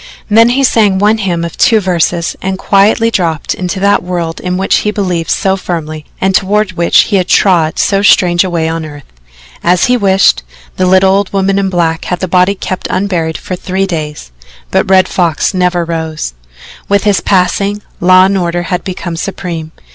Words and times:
Then 0.31 0.49
he 0.49 0.63
sang 0.63 0.97
one 0.97 1.19
hymn 1.19 1.45
of 1.45 1.55
two 1.55 1.79
verses 1.79 2.35
and 2.41 2.57
quietly 2.57 3.11
dropped 3.11 3.53
into 3.53 3.79
that 3.81 4.01
world 4.01 4.39
in 4.39 4.57
which 4.57 4.77
he 4.77 4.89
believed 4.89 5.29
so 5.29 5.55
firmly 5.55 6.07
and 6.19 6.33
toward 6.33 6.71
which 6.71 7.01
he 7.01 7.17
had 7.17 7.27
trod 7.27 7.77
so 7.77 8.01
strange 8.01 8.43
a 8.43 8.49
way 8.49 8.67
on 8.67 8.83
earth. 8.83 9.03
As 9.63 9.85
he 9.85 9.97
wished, 9.97 10.41
the 10.75 10.87
little 10.87 11.13
old 11.13 11.31
woman 11.31 11.59
in 11.59 11.69
black 11.69 12.05
had 12.05 12.19
the 12.19 12.27
body 12.27 12.55
kept 12.55 12.87
unburied 12.89 13.37
for 13.37 13.55
the 13.55 13.61
three 13.61 13.85
days 13.85 14.31
but 14.71 14.87
the 14.87 14.91
Red 14.91 15.07
Fox 15.07 15.53
never 15.53 15.85
rose. 15.85 16.33
With 16.89 17.03
his 17.03 17.21
passing, 17.21 17.83
law 17.99 18.25
and 18.25 18.35
order 18.39 18.63
had 18.73 18.83
become 18.83 19.15
supreme. 19.15 19.71